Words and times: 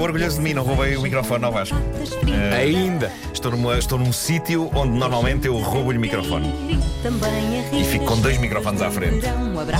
estou 0.00 0.04
orgulhoso 0.04 0.36
de 0.36 0.42
mim, 0.42 0.54
não 0.54 0.62
roubei 0.62 0.96
o 0.96 1.02
microfone 1.02 1.44
ao 1.44 1.52
Vasco. 1.52 1.76
Uh, 1.76 2.54
Ainda. 2.56 3.12
Estou, 3.32 3.50
numa, 3.50 3.78
estou 3.78 3.98
num 3.98 4.12
sítio 4.12 4.70
onde 4.74 4.98
normalmente 4.98 5.46
eu 5.46 5.58
roubo-lhe 5.58 5.98
o 5.98 6.00
microfone. 6.00 6.52
E 7.72 7.84
fico 7.84 8.06
com 8.06 8.18
dois 8.18 8.38
microfones 8.38 8.80
à 8.80 8.90
frente: 8.90 9.26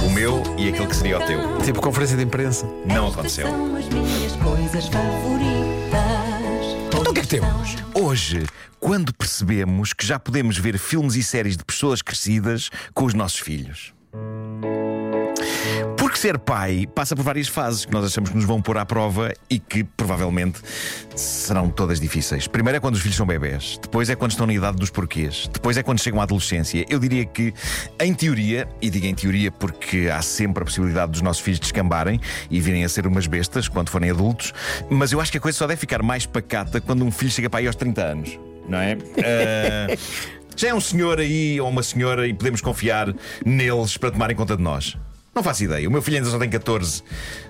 o 0.07 0.11
meu 0.11 0.43
e 0.59 0.69
aquele 0.69 0.87
que 0.87 0.97
seria 0.97 1.19
o 1.19 1.27
teu. 1.27 1.59
Tipo 1.65 1.81
conferência 1.81 2.17
de 2.17 2.25
imprensa. 2.25 2.67
Não 2.85 3.09
aconteceu. 3.09 3.47
São 3.47 3.77
as 3.77 3.89
minhas 3.89 4.33
coisas 4.37 4.89
favoritas. 4.89 6.01
Então 6.89 7.01
o 7.01 7.15
que 7.15 7.21
é 7.21 7.23
que 7.23 7.29
temos? 7.29 7.77
Hoje, 7.95 8.45
quando 8.79 9.15
percebemos 9.15 9.93
que 9.95 10.07
já 10.07 10.19
podemos 10.19 10.59
ver 10.59 10.79
filmes 10.79 11.17
e 11.17 11.23
séries 11.23 11.57
de 11.57 11.65
pessoas 11.65 12.03
crescidas 12.03 12.69
com 12.93 13.07
os 13.07 13.15
nossos 13.15 13.39
filhos. 13.39 13.95
Ser 16.21 16.39
pai 16.39 16.87
passa 16.95 17.17
por 17.17 17.23
várias 17.23 17.49
fases 17.49 17.87
que 17.87 17.93
nós 17.95 18.05
achamos 18.05 18.29
que 18.29 18.37
nos 18.37 18.45
vão 18.45 18.61
pôr 18.61 18.77
à 18.77 18.85
prova 18.85 19.33
e 19.49 19.59
que 19.59 19.83
provavelmente 19.83 20.61
serão 21.17 21.71
todas 21.71 21.99
difíceis. 21.99 22.47
Primeiro 22.47 22.77
é 22.77 22.81
quando 22.81 22.97
os 22.97 23.01
filhos 23.01 23.17
são 23.17 23.25
bebés, 23.25 23.79
depois 23.81 24.11
é 24.11 24.15
quando 24.15 24.33
estão 24.33 24.47
na 24.47 24.53
idade 24.53 24.77
dos 24.77 24.91
porquês, 24.91 25.49
depois 25.51 25.79
é 25.79 25.83
quando 25.83 25.99
chegam 25.99 26.21
à 26.21 26.25
adolescência. 26.25 26.85
Eu 26.91 26.99
diria 26.99 27.25
que, 27.25 27.55
em 27.99 28.13
teoria, 28.13 28.69
e 28.83 28.91
digo 28.91 29.07
em 29.07 29.15
teoria 29.15 29.51
porque 29.51 30.11
há 30.13 30.21
sempre 30.21 30.63
a 30.63 30.67
possibilidade 30.67 31.13
dos 31.13 31.23
nossos 31.23 31.43
filhos 31.43 31.59
descambarem 31.59 32.21
e 32.51 32.61
virem 32.61 32.85
a 32.85 32.89
ser 32.91 33.07
umas 33.07 33.27
bestas 33.27 33.67
quando 33.67 33.89
forem 33.89 34.11
adultos, 34.11 34.53
mas 34.91 35.13
eu 35.13 35.23
acho 35.23 35.33
que 35.33 35.39
a 35.39 35.41
coisa 35.41 35.57
só 35.57 35.67
deve 35.67 35.81
ficar 35.81 36.03
mais 36.03 36.27
pacata 36.27 36.83
quando 36.83 37.03
um 37.03 37.11
filho 37.11 37.31
chega 37.31 37.49
para 37.49 37.61
aí 37.61 37.67
aos 37.67 37.77
30 37.77 38.03
anos, 38.03 38.39
não 38.69 38.79
é? 38.79 38.99
Ah, 39.25 39.97
já 40.55 40.69
é 40.69 40.75
um 40.75 40.81
senhor 40.83 41.19
aí 41.19 41.59
ou 41.59 41.71
uma 41.71 41.83
senhora 41.83 42.29
e 42.29 42.35
podemos 42.35 42.61
confiar 42.61 43.11
neles 43.43 43.97
para 43.97 44.11
tomarem 44.11 44.37
conta 44.37 44.55
de 44.55 44.63
nós. 44.63 44.99
Não 45.41 45.45
faço 45.45 45.65
ideia. 45.65 45.89
O 45.89 45.91
meu 45.91 46.03
filho 46.03 46.19
ainda 46.19 46.29
só 46.29 46.39
tem 46.39 46.51
14, 46.51 47.03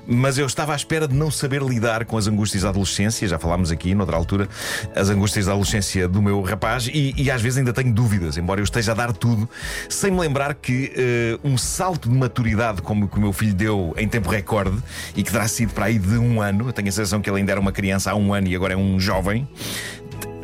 mas 0.07 0.39
eu 0.39 0.47
estava 0.47 0.75
à 0.75 0.77
espera 0.77 1.09
de 1.09 1.15
não 1.17 1.29
saber 1.29 1.61
lidar 1.61 2.05
com 2.05 2.17
as 2.17 2.29
angústias 2.29 2.63
da 2.63 2.69
adolescência. 2.69 3.27
Já 3.27 3.37
falámos 3.37 3.73
aqui, 3.73 3.97
noutra 3.97 4.17
altura, 4.17 4.49
as 4.95 5.11
angústias 5.11 5.47
da 5.47 5.51
adolescência 5.51 6.07
do 6.07 6.23
meu 6.23 6.41
rapaz, 6.41 6.87
e, 6.87 7.13
e 7.17 7.29
às 7.33 7.43
vezes 7.43 7.59
ainda 7.59 7.73
tenho 7.73 7.93
dúvidas, 7.93 8.37
embora 8.37 8.61
eu 8.61 8.65
esteja 8.65 8.93
a 8.93 8.95
dar 8.95 9.13
tudo, 9.13 9.51
sem 9.89 10.13
me 10.13 10.21
lembrar 10.21 10.55
que 10.55 10.93
eh, 10.95 11.39
um 11.43 11.59
salto 11.59 12.09
de 12.09 12.15
maturidade 12.15 12.81
como 12.81 13.09
que 13.09 13.17
o 13.17 13.21
meu 13.21 13.33
filho 13.33 13.55
deu 13.55 13.93
em 13.97 14.07
tempo 14.07 14.31
recorde 14.31 14.79
e 15.17 15.25
que 15.25 15.33
terá 15.33 15.49
sido 15.49 15.73
para 15.73 15.87
aí 15.87 15.99
de 15.99 16.17
um 16.17 16.41
ano, 16.41 16.69
eu 16.69 16.73
tenho 16.73 16.91
a 16.91 16.93
sensação 16.93 17.21
que 17.21 17.29
ele 17.29 17.39
ainda 17.39 17.51
era 17.51 17.61
uma 17.61 17.73
criança 17.73 18.13
há 18.13 18.15
um 18.15 18.33
ano 18.33 18.47
e 18.47 18.55
agora 18.55 18.75
é 18.75 18.77
um 18.77 19.01
jovem 19.01 19.49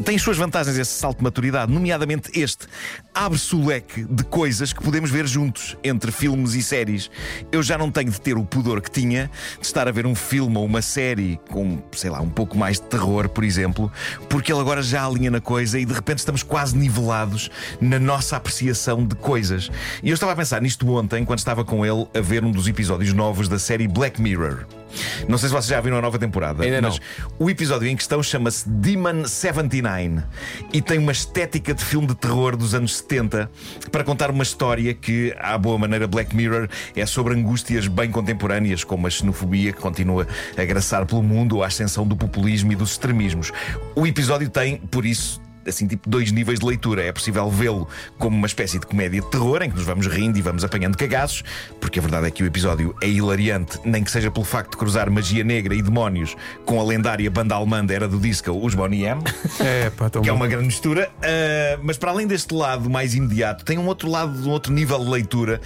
tem 0.05 0.16
as 0.16 0.22
suas 0.22 0.36
vantagens 0.36 0.77
esse 0.77 0.92
salto 0.92 1.19
de 1.19 1.25
maturidade, 1.25 1.72
nomeadamente 1.72 2.30
este. 2.39 2.66
Abre-se 3.14 3.55
o 3.55 3.64
leque 3.64 4.05
de 4.05 4.25
coisas 4.25 4.72
que 4.72 4.83
podemos 4.83 5.11
ver 5.11 5.27
juntos, 5.27 5.77
entre 5.83 6.12
filmes 6.12 6.55
e 6.55 6.62
séries. 6.62 7.11
Eu 7.50 7.62
já 7.62 7.78
não 7.78 7.91
tenho 7.91 8.11
de 8.11 8.20
ter 8.20 8.36
o 8.36 8.44
pudor 8.44 8.80
que 8.80 8.91
tinha 8.91 9.30
de 9.58 9.67
estar 9.67 9.89
a 9.89 9.91
ver 9.91 10.06
um 10.06 10.14
filme 10.14 10.56
ou 10.56 10.64
uma 10.64 10.83
série 10.83 11.41
com, 11.50 11.83
sei 11.92 12.11
lá, 12.11 12.20
um 12.20 12.28
pouco 12.28 12.56
mais 12.56 12.78
de 12.78 12.86
terror, 12.86 13.28
por 13.28 13.44
exemplo, 13.44 13.91
porque 14.28 14.52
ele 14.52 14.61
agora 14.61 14.83
já 14.83 15.06
alinha 15.06 15.30
na 15.30 15.41
coisa 15.41 15.78
e 15.78 15.84
de 15.84 15.92
repente 15.92 16.19
estamos 16.19 16.42
quase 16.42 16.77
nivelados 16.77 17.50
na 17.80 17.98
nossa 17.98 18.36
apreciação 18.36 19.06
de 19.06 19.14
coisas. 19.17 19.70
E 20.02 20.11
eu 20.11 20.14
estava 20.14 20.33
a 20.33 20.36
pensar 20.36 20.61
nisto 20.61 20.89
ontem, 20.91 21.24
quando 21.24 21.39
estava 21.39 21.64
com 21.64 21.84
ele 21.84 22.06
a 22.14 22.20
ver 22.20 22.44
um 22.44 22.50
dos 22.50 22.69
episódios 22.69 23.12
novos 23.12 23.48
da 23.48 23.58
série 23.58 23.89
Black 23.89 24.20
Mirror. 24.20 24.67
Não 25.29 25.37
sei 25.39 25.48
se 25.48 25.55
vocês 25.55 25.67
já 25.67 25.81
viram 25.81 25.98
a 25.98 26.03
nova 26.03 26.19
temporada, 26.19 26.62
Ainda 26.65 26.81
não. 26.81 26.91
mas 26.91 27.01
o 27.39 27.51
episódio 27.51 27.89
em 27.89 27.97
questão 27.97 28.23
chama-se 28.23 28.69
Demon 28.69 29.25
79 29.27 30.23
e 30.73 30.81
tem 30.81 30.98
uma 30.98 31.12
estética 31.12 31.75
de 31.75 31.84
filme 31.84 32.06
de 32.06 32.15
terror 32.15 32.56
dos 32.56 32.75
anos 32.75 32.97
70 32.98 33.51
para 33.91 34.05
contar 34.05 34.31
uma 34.31 34.42
história 34.42 34.92
que, 34.95 35.34
à 35.39 35.57
boa 35.59 35.79
maneira, 35.79 36.07
Black 36.07 36.34
Mirror 36.34 36.69
é 36.95 37.05
sobre 37.07 37.34
angústias 37.34 37.87
bem 37.89 38.11
contemporâneas, 38.11 38.84
como 38.84 39.07
a 39.07 39.11
xenofobia 39.11 39.73
que 39.73 39.81
continua 39.81 40.27
a 40.57 40.64
graçar 40.64 41.05
pelo 41.07 41.23
mundo 41.23 41.57
ou 41.57 41.62
a 41.62 41.67
ascensão 41.67 42.07
do 42.07 42.17
populismo 42.17 42.73
e 42.73 42.77
dos 42.77 42.92
extremismos. 42.92 43.52
O 43.95 44.07
episódio 44.07 44.48
tem, 44.48 44.77
por 44.79 45.05
isso, 45.05 45.41
assim, 45.66 45.86
tipo 45.86 46.08
dois 46.08 46.32
níveis 46.32 46.58
de 46.60 46.66
leitura. 46.66 47.02
É 47.02 47.12
possível 47.12 47.50
vê-lo 47.50 47.88
como 48.18 48.36
uma 48.36 48.46
espécie 48.46 48.78
de 48.78 48.86
comédia 48.86 49.20
de 49.20 49.30
terror, 49.30 49.62
em 49.62 49.70
que 49.70 49.77
nos 49.77 49.84
vamos 49.84 50.06
rindo 50.06 50.38
e 50.38 50.42
vamos 50.42 50.64
apanhando 50.64 50.96
cagaços, 50.96 51.42
porque 51.80 51.98
a 51.98 52.02
verdade 52.02 52.27
é 52.27 52.30
que 52.30 52.42
o 52.42 52.46
episódio 52.46 52.94
é 53.02 53.08
hilariante, 53.08 53.78
nem 53.84 54.02
que 54.02 54.10
seja 54.10 54.30
pelo 54.30 54.44
facto 54.44 54.72
de 54.72 54.77
cruzar 54.77 55.10
magia 55.10 55.44
negra 55.44 55.74
e 55.74 55.82
demónios 55.82 56.36
com 56.64 56.80
a 56.80 56.84
lendária 56.84 57.30
banda 57.30 57.54
alemã 57.54 57.84
da 57.84 57.94
era 57.94 58.08
do 58.08 58.18
disco, 58.18 58.50
os 58.52 58.74
Bonnie 58.74 59.04
M, 59.04 59.22
É, 59.60 59.90
pá, 59.90 60.10
que 60.10 60.18
é 60.18 60.20
bom. 60.20 60.34
uma 60.34 60.46
grande 60.46 60.66
mistura. 60.66 61.10
Ah, 61.22 61.78
mas 61.83 61.96
para 61.96 62.10
além 62.10 62.27
deste 62.27 62.54
lado 62.54 62.88
mais 62.90 63.14
imediato, 63.14 63.64
tem 63.64 63.78
um 63.78 63.86
outro 63.86 64.10
lado, 64.10 64.48
um 64.48 64.50
outro 64.50 64.72
nível 64.72 64.98
de 64.98 65.10
leitura, 65.10 65.60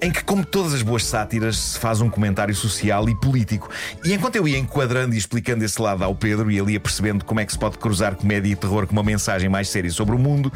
em 0.00 0.10
que, 0.10 0.22
como 0.22 0.44
todas 0.44 0.74
as 0.74 0.82
boas 0.82 1.04
sátiras, 1.04 1.56
se 1.56 1.78
faz 1.78 2.00
um 2.00 2.10
comentário 2.10 2.54
social 2.54 3.08
e 3.08 3.14
político. 3.14 3.70
E 4.04 4.12
enquanto 4.12 4.36
eu 4.36 4.46
ia 4.46 4.58
enquadrando 4.58 5.14
e 5.14 5.18
explicando 5.18 5.64
esse 5.64 5.80
lado 5.80 6.04
ao 6.04 6.14
Pedro 6.14 6.50
e 6.50 6.58
ele 6.58 6.72
ia 6.72 6.80
percebendo 6.80 7.24
como 7.24 7.40
é 7.40 7.46
que 7.46 7.52
se 7.52 7.58
pode 7.58 7.78
cruzar 7.78 8.14
comédia 8.14 8.52
e 8.52 8.56
terror 8.56 8.86
com 8.86 8.92
uma 8.92 9.02
mensagem 9.02 9.39
mais 9.48 9.68
séria 9.68 9.90
sobre 9.90 10.14
o 10.14 10.18
mundo, 10.18 10.52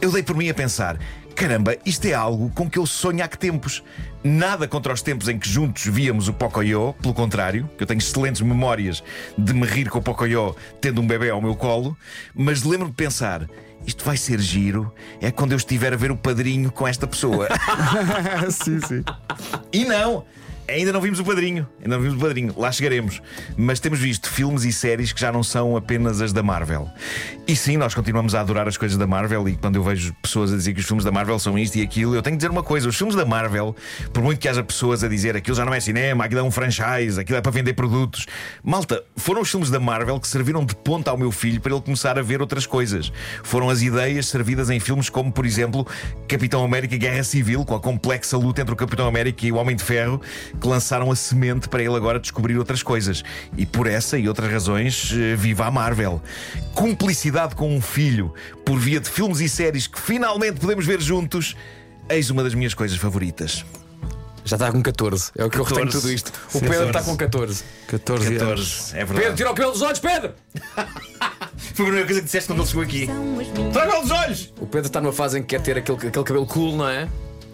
eu 0.00 0.12
dei 0.12 0.22
por 0.22 0.36
mim 0.36 0.48
a 0.48 0.54
pensar. 0.54 0.98
Caramba, 1.34 1.76
isto 1.84 2.06
é 2.06 2.14
algo 2.14 2.50
com 2.50 2.68
que 2.68 2.78
eu 2.78 2.86
sonho 2.86 3.22
há 3.22 3.28
que 3.28 3.36
tempos. 3.36 3.82
Nada 4.24 4.66
contra 4.66 4.92
os 4.92 5.02
tempos 5.02 5.28
em 5.28 5.38
que 5.38 5.46
juntos 5.46 5.84
víamos 5.84 6.28
o 6.28 6.32
Pocoyo, 6.32 6.94
pelo 7.00 7.12
contrário, 7.12 7.68
que 7.76 7.82
eu 7.82 7.86
tenho 7.86 7.98
excelentes 7.98 8.40
memórias 8.40 9.04
de 9.36 9.52
me 9.52 9.66
rir 9.66 9.90
com 9.90 9.98
o 9.98 10.02
Pocoyo 10.02 10.56
tendo 10.80 11.00
um 11.00 11.06
bebê 11.06 11.28
ao 11.28 11.42
meu 11.42 11.54
colo, 11.54 11.96
mas 12.34 12.62
lembro-me 12.62 12.90
de 12.90 12.96
pensar. 12.96 13.46
Isto 13.86 14.02
vai 14.02 14.16
ser 14.16 14.40
giro, 14.40 14.92
é 15.20 15.30
quando 15.30 15.52
eu 15.52 15.58
estiver 15.58 15.92
a 15.92 15.96
ver 15.96 16.10
o 16.10 16.16
padrinho 16.16 16.72
com 16.72 16.88
esta 16.88 17.06
pessoa. 17.06 17.48
sim, 18.50 18.80
sim. 18.80 19.04
E 19.72 19.84
não! 19.84 20.24
Ainda 20.68 20.92
não 20.92 21.00
vimos 21.00 21.20
o 21.20 21.24
padrinho, 21.24 21.66
ainda 21.80 21.96
não 21.96 22.02
vimos 22.02 22.16
o 22.16 22.20
padrinho, 22.20 22.54
lá 22.56 22.72
chegaremos. 22.72 23.22
Mas 23.56 23.78
temos 23.78 24.00
visto 24.00 24.28
filmes 24.28 24.64
e 24.64 24.72
séries 24.72 25.12
que 25.12 25.20
já 25.20 25.30
não 25.30 25.42
são 25.42 25.76
apenas 25.76 26.20
as 26.20 26.32
da 26.32 26.42
Marvel. 26.42 26.90
E 27.46 27.54
sim, 27.54 27.76
nós 27.76 27.94
continuamos 27.94 28.34
a 28.34 28.40
adorar 28.40 28.66
as 28.66 28.76
coisas 28.76 28.98
da 28.98 29.06
Marvel. 29.06 29.48
E 29.48 29.56
quando 29.56 29.76
eu 29.76 29.84
vejo 29.84 30.12
pessoas 30.14 30.52
a 30.52 30.56
dizer 30.56 30.74
que 30.74 30.80
os 30.80 30.86
filmes 30.86 31.04
da 31.04 31.12
Marvel 31.12 31.38
são 31.38 31.56
isto 31.56 31.76
e 31.76 31.82
aquilo, 31.82 32.16
eu 32.16 32.22
tenho 32.22 32.34
que 32.34 32.38
dizer 32.38 32.50
uma 32.50 32.64
coisa: 32.64 32.88
os 32.88 32.96
filmes 32.96 33.14
da 33.14 33.24
Marvel, 33.24 33.76
por 34.12 34.22
muito 34.24 34.40
que 34.40 34.48
haja 34.48 34.64
pessoas 34.64 35.04
a 35.04 35.08
dizer 35.08 35.36
aquilo 35.36 35.56
já 35.56 35.64
não 35.64 35.72
é 35.72 35.78
cinema, 35.78 36.24
aquilo 36.24 36.40
é 36.40 36.42
um 36.42 36.50
franchise, 36.50 37.20
aquilo 37.20 37.38
é 37.38 37.40
para 37.40 37.52
vender 37.52 37.74
produtos. 37.74 38.26
Malta, 38.64 39.04
foram 39.14 39.42
os 39.42 39.50
filmes 39.50 39.70
da 39.70 39.78
Marvel 39.78 40.18
que 40.18 40.26
serviram 40.26 40.64
de 40.64 40.74
ponta 40.74 41.12
ao 41.12 41.16
meu 41.16 41.30
filho 41.30 41.60
para 41.60 41.72
ele 41.72 41.80
começar 41.80 42.18
a 42.18 42.22
ver 42.22 42.40
outras 42.40 42.66
coisas. 42.66 43.12
Foram 43.44 43.70
as 43.70 43.82
ideias 43.82 44.26
servidas 44.26 44.68
em 44.68 44.80
filmes 44.80 45.08
como, 45.08 45.30
por 45.30 45.46
exemplo, 45.46 45.86
Capitão 46.26 46.64
América 46.64 46.96
Guerra 46.96 47.22
Civil, 47.22 47.64
com 47.64 47.76
a 47.76 47.80
complexa 47.80 48.36
luta 48.36 48.62
entre 48.62 48.74
o 48.74 48.76
Capitão 48.76 49.06
América 49.06 49.46
e 49.46 49.52
o 49.52 49.56
Homem 49.56 49.76
de 49.76 49.84
Ferro, 49.84 50.20
que 50.60 50.66
lançaram 50.66 51.10
a 51.10 51.16
semente 51.16 51.68
para 51.68 51.82
ele 51.82 51.94
agora 51.94 52.18
descobrir 52.18 52.58
outras 52.58 52.82
coisas. 52.82 53.22
E 53.56 53.64
por 53.66 53.86
essa 53.86 54.18
e 54.18 54.28
outras 54.28 54.50
razões, 54.50 55.12
eh, 55.12 55.36
viva 55.36 55.66
a 55.66 55.70
Marvel. 55.70 56.22
Cumplicidade 56.74 57.54
com 57.54 57.74
um 57.74 57.80
filho, 57.80 58.32
por 58.64 58.78
via 58.78 59.00
de 59.00 59.08
filmes 59.08 59.40
e 59.40 59.48
séries 59.48 59.86
que 59.86 60.00
finalmente 60.00 60.60
podemos 60.60 60.86
ver 60.86 61.00
juntos, 61.00 61.56
eis 62.08 62.30
uma 62.30 62.42
das 62.42 62.54
minhas 62.54 62.74
coisas 62.74 62.96
favoritas. 62.96 63.64
Já 64.46 64.54
está 64.54 64.70
com 64.70 64.80
14. 64.80 65.32
É 65.36 65.44
o 65.44 65.50
que 65.50 65.58
eu 65.58 65.64
retenho 65.64 65.86
14. 65.86 66.00
tudo 66.00 66.12
isto. 66.12 66.32
O 66.54 66.60
Pedro 66.60 66.68
14. 66.68 66.86
está 66.86 67.02
com 67.02 67.16
14. 67.16 67.64
14, 67.88 68.26
anos. 68.26 68.38
14, 68.38 68.90
é 68.92 68.98
verdade. 68.98 69.18
Pedro, 69.20 69.36
tira 69.36 69.50
o 69.50 69.54
cabelo 69.54 69.72
dos 69.72 69.82
olhos, 69.82 69.98
Pedro! 69.98 70.34
Foi 71.74 71.84
a 71.84 71.88
primeira 71.88 72.06
coisa 72.06 72.20
que 72.20 72.26
disseste 72.26 72.46
quando 72.46 72.60
ele 72.60 72.68
chegou 72.68 72.82
aqui. 72.84 73.06
São 73.06 73.40
as 73.40 73.48
minhas 73.48 73.72
Traga 73.72 74.00
os 74.00 74.10
olhos! 74.12 74.52
O 74.60 74.66
Pedro 74.66 74.86
está 74.86 75.00
numa 75.00 75.12
fase 75.12 75.38
em 75.38 75.42
que 75.42 75.48
quer 75.48 75.62
ter 75.62 75.76
aquele, 75.78 75.98
aquele 75.98 76.24
cabelo 76.24 76.46
cool, 76.46 76.76
não 76.76 76.88
é? 76.88 77.08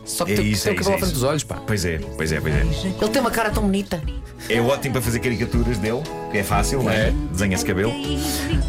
Só 0.04 0.24
que 0.24 0.32
É 0.32 0.36
tem, 0.36 0.46
isso, 0.50 0.64
tem 0.64 0.72
é 0.72 0.74
o 0.74 0.78
cabelo 0.78 0.92
é 0.92 0.96
à 0.96 0.98
frente 0.98 1.10
isso. 1.12 1.20
dos 1.20 1.22
olhos, 1.28 1.44
pá. 1.44 1.56
Pois 1.66 1.84
é, 1.84 1.98
pois 2.16 2.32
é, 2.32 2.40
pois 2.40 2.54
é. 2.54 2.60
Ele 2.60 3.08
tem 3.10 3.20
uma 3.20 3.30
cara 3.30 3.50
tão 3.50 3.62
bonita. 3.62 4.02
É 4.48 4.60
ótimo 4.60 4.94
para 4.94 5.02
fazer 5.02 5.20
caricaturas 5.20 5.78
dele, 5.78 6.02
que 6.32 6.38
é 6.38 6.42
fácil, 6.42 6.82
não 6.82 6.90
é? 6.90 7.08
É. 7.08 7.14
Desenha 7.30 7.54
esse 7.54 7.64
cabelo. 7.64 7.92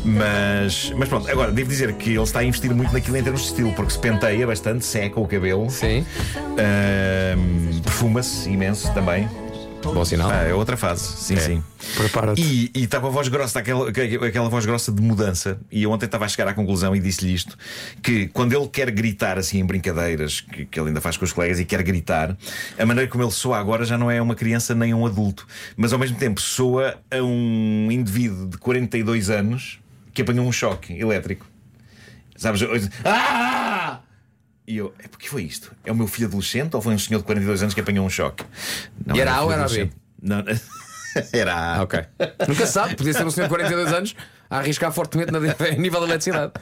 Mas, 0.06 0.92
mas 0.96 1.10
pronto, 1.10 1.30
agora 1.30 1.52
devo 1.52 1.70
dizer 1.70 1.92
que 1.94 2.12
ele 2.12 2.22
está 2.22 2.40
a 2.40 2.44
investir 2.44 2.74
muito 2.74 2.94
naquilo 2.94 3.18
em 3.18 3.24
termos 3.24 3.42
de 3.42 3.48
estilo, 3.48 3.74
porque 3.74 3.92
se 3.94 4.00
penteia 4.00 4.46
bastante, 4.46 4.86
seca 4.86 5.20
o 5.20 5.28
cabelo, 5.28 5.70
Sim. 5.72 6.06
ahm, 6.58 7.80
perfuma-se 7.82 8.50
imenso 8.50 8.92
também. 8.94 9.28
Bom 9.92 10.06
sinal. 10.06 10.30
Ah, 10.32 10.44
é 10.44 10.54
outra 10.54 10.78
fase, 10.78 11.04
sim, 11.18 11.38
sim. 11.38 11.64
Prepara-te. 11.96 12.42
E 12.42 12.72
e 12.74 12.88
com 12.88 13.08
a 13.08 13.10
voz 13.10 13.28
grossa, 13.28 13.60
aquela, 13.60 13.90
aquela 13.90 14.50
voz 14.50 14.66
grossa 14.66 14.92
de 14.92 15.02
mudança. 15.02 15.60
E 15.72 15.84
eu 15.84 15.92
ontem 15.92 16.06
estava 16.06 16.26
a 16.26 16.28
chegar 16.28 16.48
à 16.48 16.54
conclusão 16.54 16.96
e 16.96 17.00
disse-lhe 17.00 17.34
isto: 17.34 17.58
que 18.02 18.28
quando 18.28 18.54
ele 18.54 18.68
quer 18.68 18.90
gritar 18.92 19.38
assim 19.38 19.60
em 19.60 19.66
brincadeiras, 19.66 20.42
que, 20.42 20.66
que 20.66 20.80
ele 20.80 20.90
ainda 20.90 21.02
faz 21.02 21.18
com 21.18 21.26
os 21.26 21.34
colegas 21.34 21.60
e 21.60 21.66
quer 21.66 21.84
gritar, 21.84 22.38
a 22.78 22.86
maneira 22.86 23.10
como 23.10 23.24
ele 23.24 23.32
soa 23.32 23.60
agora 23.60 23.84
já 23.86 23.98
não 23.98 24.10
é 24.10 24.22
uma 24.22 24.36
criança 24.36 24.74
nem 24.74 24.94
um 24.94 25.06
adulto, 25.06 25.46
mas 25.76 25.92
ao 25.92 26.00
mesmo 26.00 26.18
tempo 26.18 26.40
soa 26.40 26.96
a 27.12 27.22
um 27.22 27.90
indivíduo 27.92 28.48
de 28.48 28.58
42 28.58 29.30
anos 29.30 29.80
que 30.14 30.22
apanhou 30.22 30.46
um 30.46 30.52
choque 30.52 30.94
elétrico. 30.94 31.46
Sabes? 32.36 32.62
Ah! 33.04 33.53
E 34.66 34.78
eu, 34.78 34.94
é 35.00 35.08
porque 35.08 35.28
foi 35.28 35.44
isto? 35.44 35.72
É 35.86 35.92
o 35.92 35.96
meu 35.96 36.08
filho 36.08 36.28
adolescente 36.28 36.74
ou 36.76 36.82
foi 36.82 36.94
um 36.94 37.00
senhor 37.00 37.20
de 37.20 37.26
42 37.26 37.62
anos 37.64 37.74
que 37.74 37.82
apanhou 37.82 38.06
um 38.06 38.10
choque? 38.10 38.46
Não, 39.06 39.16
E 39.16 39.20
era 39.20 39.34
A 39.36 39.42
ou 39.42 39.52
era 39.52 39.68
B? 39.68 39.90
Não, 40.22 40.44
era 41.34 41.54
A. 41.76 41.84
Ok. 41.84 42.00
Nunca 42.48 42.66
se 42.66 42.72
sabe, 42.72 42.96
podia 42.96 43.14
ser 43.14 43.26
um 43.26 43.30
senhor 43.30 43.48
de 43.48 43.50
42 43.50 43.92
anos 43.94 44.16
a 44.50 44.60
arriscar 44.60 44.92
fortemente 44.92 45.32
na, 45.32 45.40
em 45.68 45.80
nível 45.80 46.00
de 46.00 46.06
eletricidade. 46.06 46.54